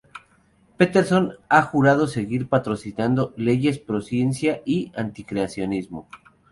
Peterson 0.77 1.33
ha 1.47 1.61
jurado 1.61 2.07
seguir 2.07 2.47
patrocinando 2.49 3.35
leyes 3.37 3.77
pro-ciencia 3.77 4.63
y 4.65 4.91
anti-creacionismo. 4.95 6.07